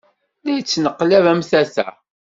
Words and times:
La 0.43 0.51
ittneqlab 0.59 1.25
am 1.31 1.41
tata. 1.49 1.87